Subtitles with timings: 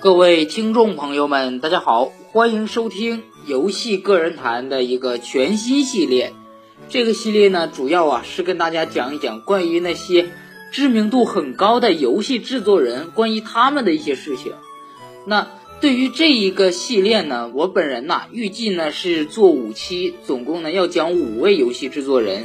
[0.00, 6.32] 各位听众朋友们，大家好，欢迎收听游戏个人谈的一个全新系列。
[6.88, 10.30] 这个系列呢，主要啊是跟大家讲一讲关于那些
[10.70, 14.52] 知名度很高的游戏制作人，关于他们的一些事情。
[15.26, 15.48] 那
[15.80, 22.44] 对于这一个系列呢，我本人呐预计呢是做五期，总共呢要讲五位游戏制作人。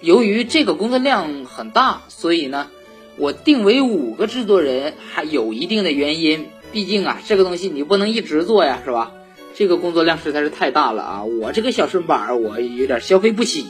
[0.00, 2.70] 由于这个工作量很大，所以呢。
[3.16, 6.46] 我定为五个制作人，还有一定的原因。
[6.72, 9.12] 毕竟啊，这个东西你不能一直做呀，是吧？
[9.54, 11.22] 这个工作量实在是太大了啊！
[11.22, 13.66] 我这个小身板儿我有点消费不起。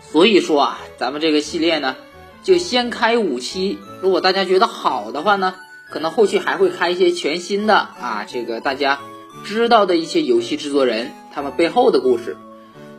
[0.00, 1.96] 所以说啊，咱们这个系列呢，
[2.42, 3.78] 就先开五期。
[4.00, 5.54] 如果大家觉得好的话呢，
[5.90, 9.00] 可能后续还会开一些全新的啊，这个大家
[9.44, 12.38] 知道的一些游戏制作人他们背后的故事。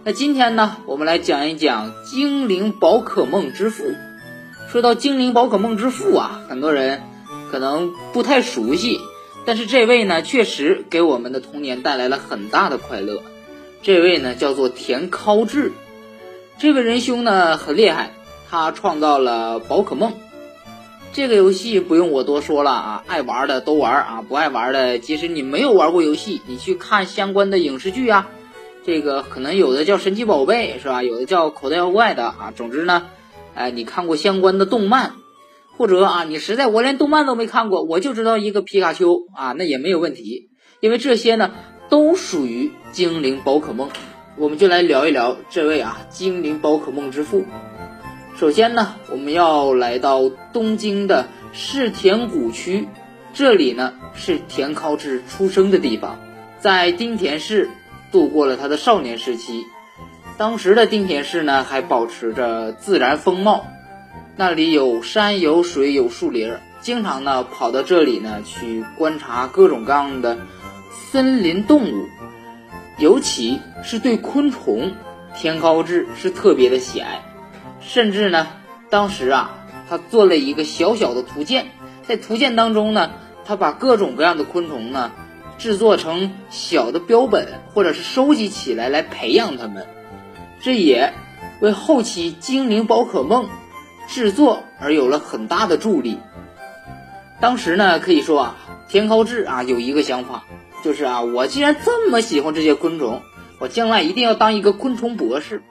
[0.04, 3.86] 那今天呢，我们来讲一讲《精灵宝可梦之父》。
[4.74, 7.04] 说到精灵宝可梦之父啊，很多人
[7.52, 9.00] 可能不太熟悉，
[9.46, 13.22] 但是这位呢，确实给我们的童年带来了很大的快乐。
[13.84, 15.72] 这位呢，叫做田尻智，
[16.58, 18.14] 这位仁兄呢很厉害，
[18.50, 20.14] 他创造了宝可梦
[21.12, 28.28] 这个游戏，不用我多说了啊，爱玩的都玩啊，不爱玩的，即使你没有玩过游戏，你去看相关的影视剧啊，
[28.84, 31.04] 这个可能有的叫神奇宝贝是吧？
[31.04, 33.04] 有的叫口袋妖怪的啊，总之呢。
[33.56, 35.14] 哎，你看过相关的动漫，
[35.78, 41.52] 或者啊，你实在我连动漫都没看过，我就知道一个皮卡丘啊，那也没有问题，因为这些呢
[41.90, 43.90] 都属于精灵宝可梦。
[44.36, 47.46] 我们就来聊一聊这位啊，精灵宝可梦之父。
[48.36, 52.88] 首先呢，我们要来到东京的世田谷区，
[53.34, 56.20] 这里呢是田尻智出生的地方，
[56.60, 57.70] 在丁田市
[58.12, 59.64] 度过了他的少年时期。
[60.36, 63.68] 当时的丁田市呢，还保持着自然风貌，
[64.36, 66.52] 那里有山有水有树林，
[66.82, 70.40] 经常呢跑到这里呢去观察各种各样的
[71.12, 72.08] 森林动物，
[72.98, 74.94] 尤其是对昆虫，
[75.36, 77.22] 田高志是特别的喜爱，
[77.80, 78.48] 甚至呢，
[78.90, 79.52] 当时啊，
[79.88, 81.68] 他做了一个小小的图鉴，
[82.08, 83.12] 在图鉴当中呢，
[83.46, 85.12] 他把各种各样的昆虫呢
[85.60, 89.86] 制作成小的标本，或者是收集起来来培养它们。
[90.64, 91.14] 这也
[91.60, 93.50] 为后期精灵宝可梦
[94.08, 96.20] 制作而有了很大的助力。
[97.42, 98.56] 当时呢，可以说啊，
[98.88, 100.46] 田尻智啊有一个想法，
[100.82, 103.22] 就是啊，我既然这么喜欢这些昆虫，
[103.60, 105.62] 我将来一定要当一个昆虫博士。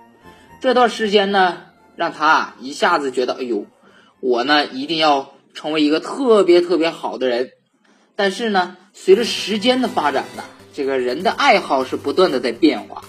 [0.61, 1.63] 这段时间呢，
[1.97, 3.65] 让他啊一下子觉得，哎呦，
[4.21, 7.53] 我呢一定要成为一个特别特别好的人。
[8.15, 13.03] 但是呢，随着时间的发展呢，这个人的爱好是不断的在变化。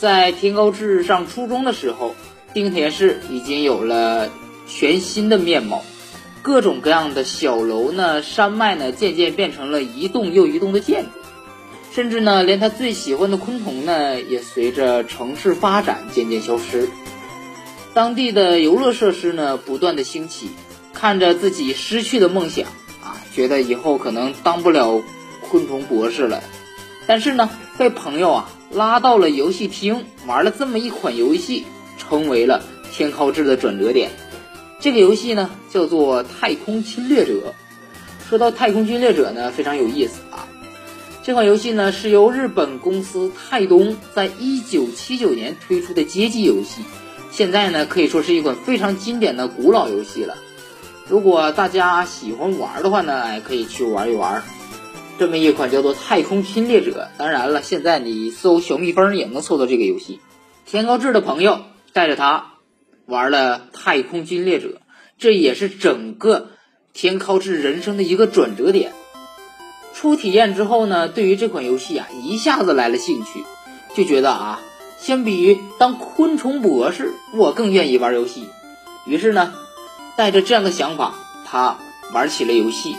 [0.00, 2.14] 在田高志上初中的时候，
[2.54, 4.30] 丁田市已经有了
[4.68, 5.82] 全新的面貌，
[6.40, 11.10] 各种各样的小楼呢、山脉呢，渐渐变成了一栋又一栋的建筑，
[11.92, 16.88] 甚至呢，连他最喜欢的昆虫呢，也随着城市发展渐渐消失。
[17.92, 20.50] 当地的游乐设施呢，不断的兴起，
[20.92, 22.66] 看着自己失去的梦想
[23.02, 25.02] 啊，觉得以后可能当不了
[25.50, 26.40] 昆虫博士了，
[27.08, 28.50] 但是呢，被朋友啊。
[28.70, 31.64] 拉到了游戏厅，玩了这么一款游戏，
[31.96, 32.62] 成为了
[32.92, 34.10] 天靠志的转折点。
[34.80, 37.32] 这个游戏呢，叫做《太空侵略者》。
[38.28, 40.46] 说到《太空侵略者》呢，非常有意思啊。
[41.24, 46.82] 这款游戏呢，是由日本公司泰东在一九七九年推出的街机游戏，
[47.30, 50.36] 现在呢，可以说是一款非常经典的古老游戏了。
[51.08, 54.42] 如果大家喜欢玩的话呢，可以去玩一玩。
[55.18, 60.20] 这么一款叫做《太空侵略者》，当然了，现在你搜小蜜蜂也能搜到这个游戏。
[60.64, 61.60] 田高志的朋友
[61.92, 62.52] 带着他
[63.04, 64.68] 玩了《太空侵略者》，
[65.18, 66.50] 这也是整个
[66.92, 68.92] 田高志人生的一个转折点。
[69.92, 73.42] 初体验之后呢，对于这款游戏啊，一下子来了兴趣，
[73.96, 74.60] 就觉得啊，
[75.00, 78.44] 相比于当昆虫博士，我更愿意玩游戏。
[79.04, 79.52] 于是呢，
[80.16, 81.14] 带着这样的想法，
[81.44, 81.78] 他
[82.12, 82.94] 玩起了游戏。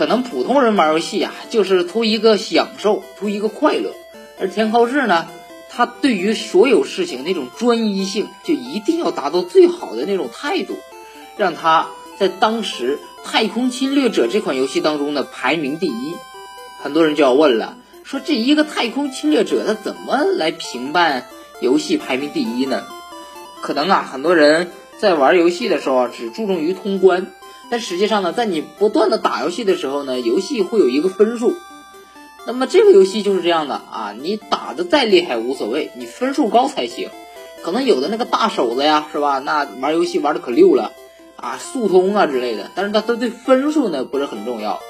[0.00, 3.92] 可能普通人玩游戏啊，就是图一个享受，图一个快乐。
[4.40, 5.26] 而田靠志呢，
[5.68, 10.78] 他对于所有事情那种专一性，就一定要达到最好的那种态度，
[11.36, 11.88] 让他
[12.18, 12.98] 在当时
[13.30, 16.14] 《太空侵略者》这款游戏当中呢排名第一。
[16.80, 21.26] 很多人就要问了，说这一个《太空侵略者》他怎么来评判
[21.60, 22.84] 游戏排名第一呢？
[23.60, 27.26] 可能啊，很多人在玩游戏的时候啊，只注重于通关。
[27.70, 31.54] 但实际上呢，在你不断的打游戏的时候呢，游戏会有一个分数。
[32.46, 37.08] 那么这个游戏就是这样的啊，你打的再厉害无所谓，你分数高才行。
[37.62, 39.38] 可能有的那个大手子呀，是吧？
[39.38, 40.90] 那玩游戏玩的可溜了
[41.36, 42.70] 啊，速通啊之类的。
[42.74, 44.80] 但是它它对分数呢不是很重要。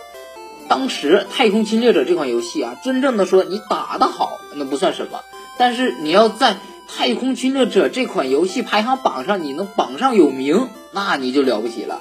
[0.69, 5.21] 当时《太空侵略者》这款游戏啊，真正的说你打得好那不算什么，
[5.59, 6.55] 但是你要在
[6.87, 12.01] 《太空侵略者》这款游戏排行榜上你能榜上有名，那你就了不起了。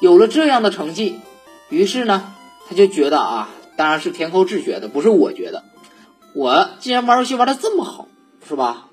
[0.00, 1.20] 有了这样的成绩，
[1.68, 2.32] 于是呢，
[2.68, 5.64] 他就觉得啊，当然是田口智觉得，不是我觉得。
[6.32, 8.08] 我既然玩游戏玩的这么好，
[8.48, 8.86] 是吧？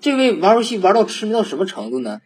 [0.00, 2.20] 这位玩游戏玩到痴迷到什么程度呢？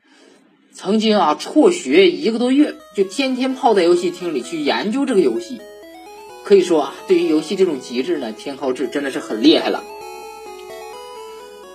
[0.75, 5.61] 曾经啊，辍学一个多月，就天天泡在游戏厅里去研究这个游戏。
[6.45, 9.83] 可以说啊，对于游戏这种极致呢，天靠智真的是很厉害了。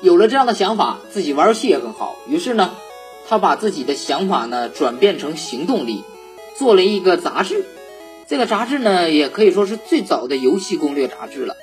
[0.01, 2.15] 有了这样的想法，自己玩游戏也很好。
[2.27, 2.75] 于是呢，
[3.27, 6.03] 他把自己的想法呢转变成行动力，
[6.57, 7.65] 做了一个杂志。
[8.27, 11.55] 这个杂志呢，也可以说是最早的游戏攻略杂志了。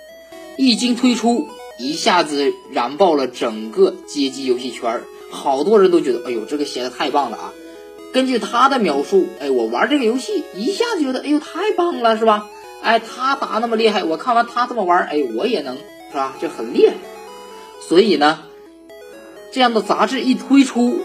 [0.56, 1.48] 一经推出，
[1.78, 7.52] 一下子燃爆了整个街机游戏圈儿好多人都觉得，哎呦，这个写的太棒了啊！
[8.12, 12.48] 根据他的描述，哎，我玩这个游戏，一下子觉得，哎呦，太棒了，是吧？
[12.82, 15.76] 哎，他打那么厉害，我看完他这么玩，哎，我也能
[16.10, 16.36] 是吧？
[16.40, 16.94] 就很厉害。
[17.88, 18.40] 所以呢，
[19.52, 21.00] 这样的杂志一推出，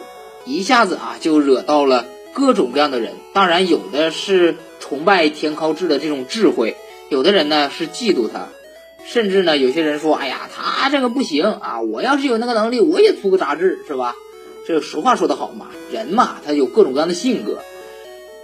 [0.46, 2.06] 一下子啊就惹到了
[2.36, 3.14] 各种各样的人。
[3.34, 6.76] 当然，有的是崇拜田尻智的这种智慧，
[7.10, 8.50] 有的人呢是嫉妒他，
[9.06, 11.80] 甚至呢有些人说：“哎呀，他这个不行啊！
[11.80, 14.14] 我要是有那个能力，我也出个杂志，是吧？”
[14.68, 17.60] 这俗话说得好嘛，人嘛，他有各种各样的性格。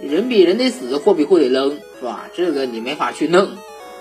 [0.00, 2.28] 人比人得死，货比货得扔，是吧？
[2.34, 3.50] 这个你没法去弄，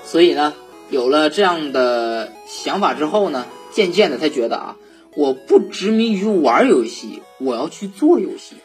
[0.06, 0.54] 所以呢，
[0.90, 4.78] 有了这样的想法之后呢，渐渐的他觉得啊，
[5.16, 8.56] 我不执迷于玩游戏，我要去做游戏。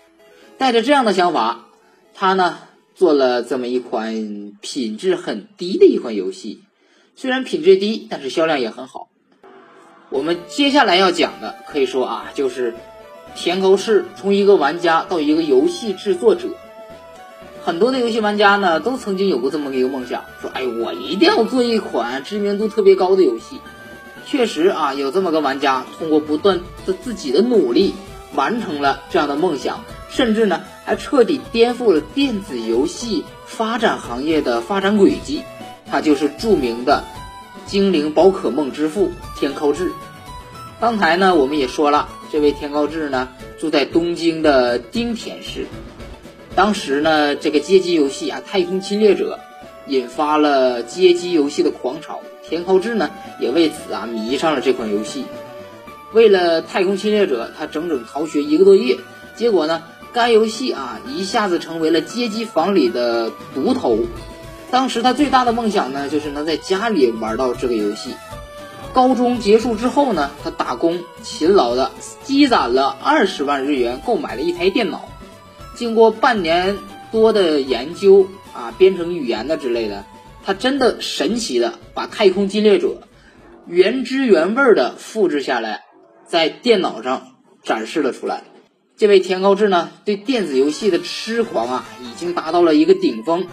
[0.59, 1.67] 带着这样的想法，
[2.15, 2.59] 他呢
[2.95, 6.63] 做了这么一款品质很低的一款游戏，
[7.15, 9.09] 虽然品质低，但是销量也很好。
[10.09, 12.75] 我们接下来要讲的，可以说啊，就是
[13.35, 16.49] 田沟市从一个玩家到一个游戏制作者。
[17.65, 23.61] 很多的游戏玩家呢，都曾经有过这么一个梦想，说：“哎，我一定要做一款知名度特别高的游戏。”
[24.25, 27.95] 确实啊，有这么个玩家，通过不断的自己的努力，
[28.35, 29.85] 完成了这样的梦想，
[30.17, 35.43] 甚至呢，还彻底颠覆了电子游戏发展行业的发展轨迹。
[35.91, 37.05] 他就是著名的
[37.67, 39.93] 精灵宝可梦之父天靠智。
[40.81, 43.29] 刚才呢，我们也说了，这位天高志呢，
[43.61, 45.67] 住在东京的丁田市。
[46.55, 49.39] 当时呢，这个街机游戏啊，《太空侵略者》
[49.93, 52.21] 引发了街机游戏的狂潮。
[52.49, 55.27] 田靠智呢，也为此啊迷上了这款游戏。
[56.15, 58.97] 为了《太空侵略者》，他整整逃学一个多月。
[59.37, 59.83] 结果呢，
[60.17, 63.99] 该游戏啊一下子成为了街机房里的独头。
[64.71, 68.15] 当时他最大的梦想呢，就是能在家里玩到这个游戏。
[68.95, 71.91] 高中结束之后呢，他打工勤劳的
[72.23, 75.07] 积攒了二十万日元，购买了一台电脑。
[75.75, 76.79] 经过半年
[77.13, 80.07] 多的研究啊，编程语言的之类的，
[80.47, 82.89] 他真的神奇的把《太空侵略者》
[83.67, 85.83] 原汁原味的复制下来，
[86.27, 88.45] 在电脑上展示了出来。
[88.99, 93.47] 这位田高志呢，对电子游戏的痴狂啊，已经达到了一个顶峰。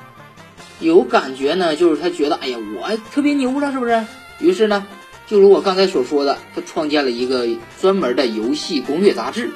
[0.79, 4.05] 有感觉呢，就是他觉得，哎呀，我特别牛了，是不是？
[4.39, 4.87] 于是呢，
[5.27, 7.45] 就如我刚才所说的，他创建了一个
[7.81, 9.51] 专门的游戏攻略杂志。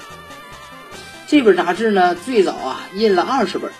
[1.25, 3.71] 这本杂志呢，最早啊印了二十本，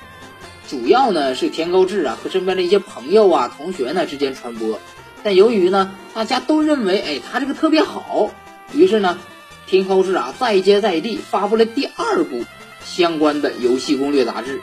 [0.70, 4.80] 主要呢是田高志啊和身边的一些朋友啊、同学呢之间传播。
[5.24, 8.32] 但由于呢大家都认为，哎，他这个特别好，
[8.74, 9.18] 于是呢
[9.68, 12.46] 田高志啊再接再厉，发布了第二部
[12.84, 14.62] 相关的游戏攻略杂志。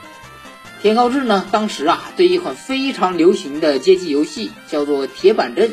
[0.82, 5.70] 田高志呢当时啊对一款非常流行的街机游戏叫做《铁板阵》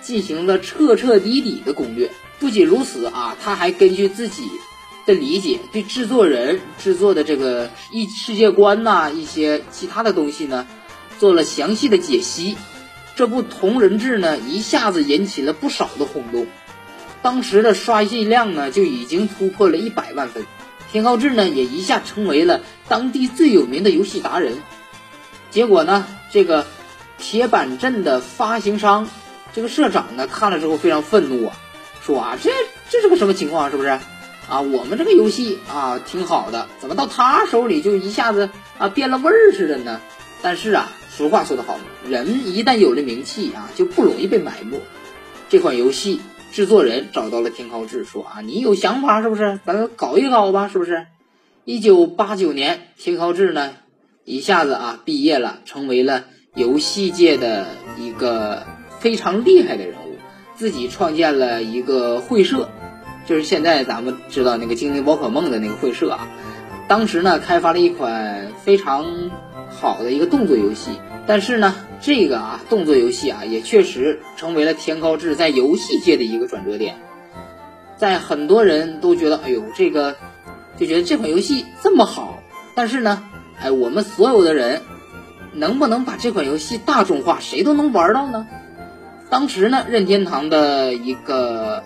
[0.00, 2.10] 进行了彻彻底底的攻略。
[2.38, 4.44] 不仅如此啊，他还根据自己。
[5.06, 10.66] 的理解对制作人制作的这个一世界观呐，一些其他的东西呢，
[11.18, 12.58] 做了详细的解析。
[13.16, 16.46] 这部同人志呢，一下子引起了不少的轰动，
[17.28, 20.46] 当时的刷新量呢就已经突破了一百万分。
[20.90, 24.56] 田高志呢也一下成为了当地最有名的游戏达人。
[25.50, 26.64] 结果呢，这个
[27.18, 29.10] 铁板镇的发行商
[29.52, 31.56] 这个社长呢看了之后非常愤怒啊，
[32.00, 32.48] 说啊，这
[32.88, 33.70] 这是个什么情况？
[33.70, 33.90] 是不是？
[34.48, 40.00] 啊，我们这个游戏啊挺好的，怎么到他手里就一下子啊变了味儿似的呢？
[40.40, 44.80] 但是啊，俗话说得好，人一旦有了名气啊，就不容易被埋没。
[45.50, 49.60] 这款游戏制作人找到了田靠志，说啊，你有想法是不是？
[49.64, 51.06] 咱搞一搞吧，是不是？
[51.64, 53.72] 一九八九年，田靠志呢
[54.24, 56.24] 一下子啊毕业了，成为了
[56.54, 57.66] 游戏界的
[57.98, 58.66] 一个
[58.98, 60.16] 非常厉害的人物，
[60.56, 62.68] 自己创建了一个会社。
[63.26, 66.28] 就是现在咱们知道那个精灵宝可梦的那个会社啊，
[66.88, 69.30] 当时呢开发了一款非常
[69.68, 70.92] 好的一个动作游戏。
[71.28, 76.96] 但是呢，这个啊动作游戏啊也确实成为了田高志在游戏界的一个转折点。
[77.98, 80.16] 在很多人都觉得，哎呦，这个
[80.78, 82.38] 就觉得这款游戏这么好，
[82.74, 83.24] 但是呢，
[83.60, 84.80] 哎，我们所有的人
[85.52, 88.46] 能不能把这款游戏大众化，谁都能玩到呢？
[89.28, 91.84] 当时呢，任天堂的一个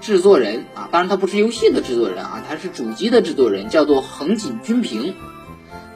[0.00, 5.14] 制作人啊，当然他不是游戏的制作人啊，他是主机的制作人，叫做横井军平。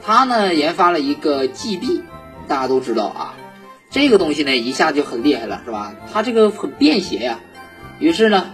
[0.03, 2.01] 他呢研发了一个 GB，
[2.47, 3.35] 大家都知道啊，
[3.89, 5.95] 这个东西呢一下就很厉害了，是吧？
[6.11, 7.39] 它这个很便携呀。
[7.99, 8.51] 于是呢，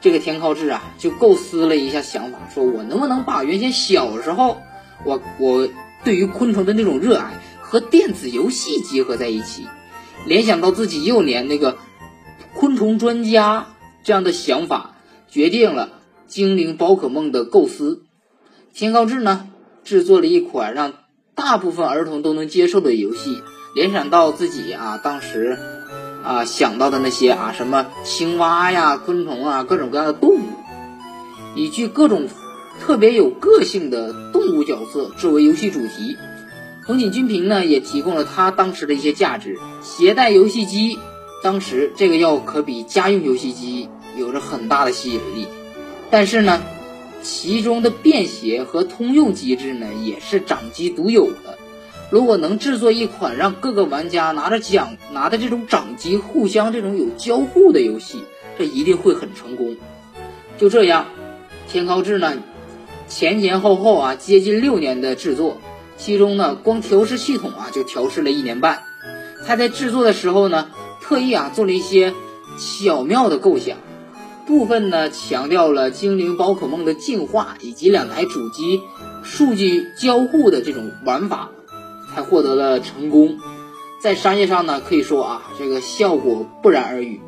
[0.00, 4.62] 这个田尻智啊就构思了一下想法，说我能不能把原先小时候
[5.04, 5.68] 我我
[6.04, 9.66] 对于昆虫的那种热爱和电子游戏结合在一起。
[10.24, 11.76] 联想到自己幼年那个
[12.54, 13.66] 昆虫专家
[14.02, 14.96] 这样的想法，
[15.28, 15.90] 决定了
[16.26, 18.02] 精灵宝可梦的构思。
[18.74, 19.48] 田尻智呢
[19.84, 20.94] 制作了一款让
[21.36, 23.42] 大部分儿童都能接受的游戏。
[23.74, 25.58] 联想到自己啊当时
[26.24, 30.42] 啊想到的那些啊什么青蛙呀、昆虫啊各种各样的动物，
[31.54, 32.26] 以及各种
[32.80, 36.16] 特别有个性的动物角色作为游戏主题。
[36.82, 39.58] 横井军平呢，也提供了他当时的一些价值。
[39.82, 40.98] 携带游戏机，
[41.42, 45.48] 当时这个要可比家用游戏机有着很大的吸引力。
[46.10, 46.62] 但是呢，
[47.26, 51.58] 其中的便携和通用机制呢，也是掌机独有的。
[52.08, 58.22] 如果能制作一款让各个玩家拿着奖拿的这种掌机互相这种有交互的游戏，
[58.56, 59.76] 这一定会很成功。
[60.56, 61.06] 就这样，
[61.68, 62.32] 天高志呢，
[63.08, 65.60] 前前后后啊，接近六年的制作。
[65.96, 68.84] 其中呢，光调试系统啊就调试了一年半。
[69.44, 70.68] 他在制作的时候呢，
[71.02, 72.14] 特意啊做了一些
[72.56, 73.78] 巧妙的构想，
[74.46, 78.80] 部分呢强调了精灵宝可梦的进化以及两台主机
[79.24, 81.50] 数据交互的这种玩法，
[82.14, 83.38] 才获得了成功。
[84.00, 87.20] 在商业上呢，可以说啊这个效果不言而喻。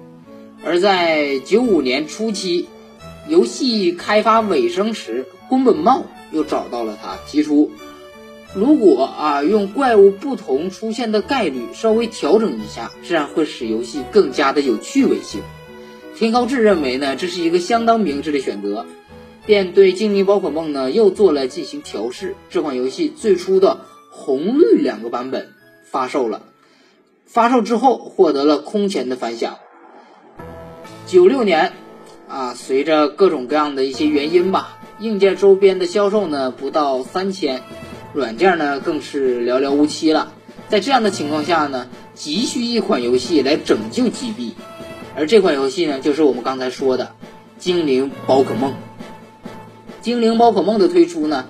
[0.65, 2.69] 而在九五年初期，
[3.29, 7.71] 游戏开发尾声时，宫本茂又找到了他，提出。
[8.55, 15.43] 如果啊用怪物不同出现的概率稍微调整一下，这样会使游戏更加的有趣味性。
[16.19, 18.87] 田高志认为呢，这是一个相当明智的选择，
[19.47, 22.35] 便对精灵宝可梦呢又做了进行调试。
[22.51, 25.53] 这款游戏最初的红绿两个版本
[25.85, 26.43] 发售了，
[27.25, 29.59] 发售之后获得了空前的反响。
[31.07, 31.73] 九六年
[32.27, 37.63] 啊，随着各种各样的一些原因吧，硬件周边的销售呢不到三千。
[38.13, 40.33] 软件呢更是寥寥无几了，
[40.69, 44.55] 在这样的情况下呢，急需一款游戏来拯救 GB，
[45.19, 47.07] 而这款游戏呢，就是我们刚才说的
[47.59, 48.71] 《精灵宝可梦》。
[50.01, 51.47] 《精灵宝可梦》的推出呢，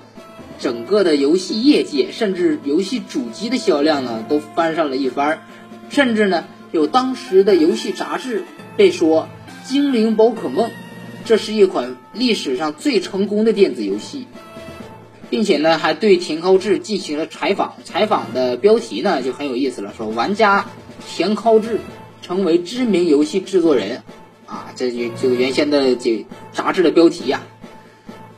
[0.57, 5.43] 整个的游戏业界甚至游戏主机的销量呢，都翻上了一番，
[5.89, 8.43] 甚至呢，有当时的游戏杂志
[8.75, 9.29] 被说
[9.69, 10.69] 《精灵宝可梦》
[11.23, 14.25] 这是一款历史上最成功的电子游戏。
[15.29, 17.75] 并且呢，还对田尻智进行了采访。
[17.83, 20.65] 采访的标题呢就很有意思了，说玩家
[21.07, 21.79] 田尻智
[22.29, 24.03] 成为知名游戏制作人，
[24.45, 27.41] 啊，这就就原先的这杂志的标题呀，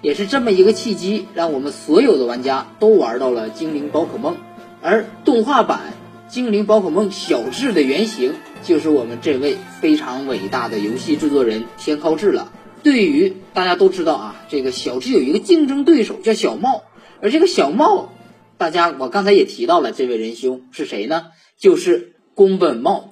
[0.01, 4.37] 也是这么一个契机，让我们所有的玩家都玩到了精灵宝可梦。
[4.81, 5.91] 而动画版
[6.29, 8.33] 精灵宝可梦小智的原型，
[8.63, 12.49] 就是我们这位非常伟大的游戏制作人田尻智了。
[12.83, 16.83] 对于大家都知道啊，这个小智有一个竞争对手叫小茂，
[17.21, 18.13] 而这个小茂，
[18.57, 21.25] 大家我刚才也提到了，这位仁兄是谁呢？
[21.59, 23.11] 就是宫本茂。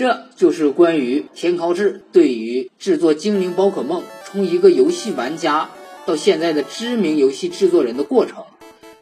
[0.00, 5.68] 这就是关于田尻智对于制作精灵宝可梦，从一个游戏玩家
[6.06, 8.44] 到现在的知名游戏制作人的过程。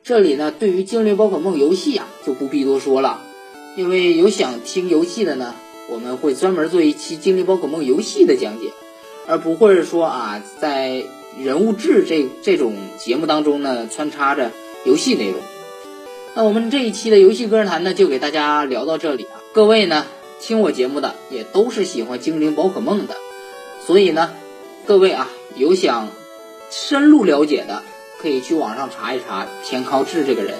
[0.02, 3.20] 这里呢，对于精灵宝可梦游戏啊，就不必多说了，
[3.76, 5.54] 因为有想听游戏的呢，
[5.88, 8.72] 我们会专门做一期精灵宝可梦游戏的讲解。
[9.28, 11.04] 而不会说啊，在
[11.40, 14.50] 人物志这这种节目当中呢，穿插着
[14.84, 15.38] 游戏内容。
[16.34, 19.38] 那我们这一期的游戏个人谈呢，就给大家聊到这里啊。
[19.52, 20.04] 各位呢，
[20.40, 23.16] 听我节目的也都是喜欢精灵宝可梦的，
[23.86, 24.30] 所以呢，
[24.86, 26.08] 各位啊，有想
[26.70, 27.82] 深入了解的，
[28.20, 30.54] 可以去网上查一查田尻智这个人。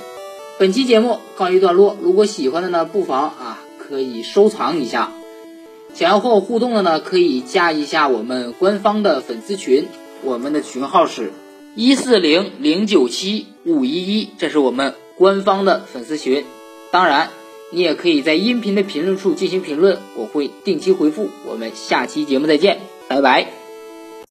[0.59, 5.13] 本期节目告一段落，如果喜欢的呢，不妨啊，可以收藏一下。
[5.95, 9.87] 想要和我互动的呢，可以加一下我们官方的粉丝群，
[10.23, 11.33] 我们的群号是
[11.75, 16.45] 一四零零九七五一一，这是我们官方的粉丝群。
[16.91, 17.31] 当然，
[17.71, 21.29] 你也可以在音频的评论处进行评论，我会定期回复。
[21.47, 23.58] 我们下期节目再见，拜拜。